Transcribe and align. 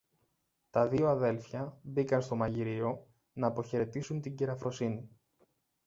Τα 0.69 0.87
δυο 0.87 1.07
αδέλφια 1.09 1.79
μπήκαν 1.81 2.21
στο 2.21 2.35
μαγειριό 2.35 3.07
ν' 3.33 3.43
αποχαιρετήσουν 3.43 4.21
την 4.21 4.35
κυρα-Φρόνηση 4.35 5.09